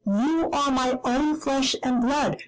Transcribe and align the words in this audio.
You 0.03 0.49
are 0.51 0.71
my 0.71 0.99
own 1.03 1.35
flesh 1.39 1.75
and 1.83 2.01
blood. 2.01 2.37